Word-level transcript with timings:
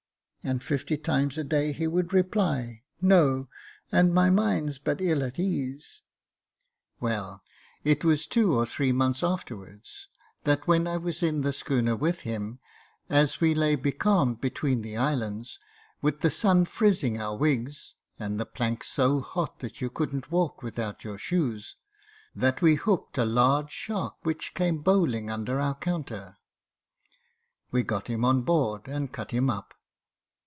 'And 0.51 0.63
fifty 0.63 0.97
times 0.97 1.37
a 1.37 1.43
day 1.43 1.71
he 1.71 1.85
would 1.85 2.13
reply, 2.13 2.81
* 2.91 3.01
No 3.01 3.43
J 3.91 3.99
and 3.99 4.11
my 4.11 4.31
mind's 4.31 4.79
but 4.79 4.99
ill 4.99 5.21
at 5.23 5.35
ease^ 5.35 6.01
Well, 6.99 7.43
it 7.83 8.03
was 8.03 8.25
two 8.25 8.51
or 8.55 8.65
three 8.65 8.91
months 8.91 9.21
afterwards, 9.21 10.07
that 10.43 10.65
when 10.67 10.87
I 10.87 10.97
was 10.97 11.21
in 11.21 11.41
the 11.41 11.53
schooner 11.53 11.95
with 11.95 12.21
him, 12.21 12.57
as 13.07 13.39
we 13.39 13.53
lay 13.53 13.75
becalmed 13.75 14.41
between 14.41 14.81
the 14.81 14.97
islands, 14.97 15.59
with 16.01 16.21
the 16.21 16.31
sun 16.31 16.65
frizzing 16.65 17.21
our 17.21 17.37
wigs, 17.37 17.93
and 18.17 18.39
the 18.39 18.47
planks 18.47 18.87
so 18.87 19.19
hot 19.19 19.59
that 19.59 19.79
you 19.79 19.91
couldn't 19.91 20.31
walk 20.31 20.63
without 20.63 21.03
your 21.03 21.19
shoes, 21.19 21.75
that 22.35 22.63
we 22.63 22.73
hooked 22.73 23.19
a 23.19 23.25
large 23.25 23.69
shark 23.69 24.15
which 24.23 24.55
came 24.55 24.81
bowling 24.81 25.29
under 25.29 25.59
our 25.59 25.75
counter. 25.75 26.37
We 27.69 27.83
got 27.83 28.07
him 28.07 28.25
on 28.25 28.41
board 28.41 28.87
and 28.87 29.13
cut 29.13 29.29
him 29.29 29.47
up. 29.47 29.75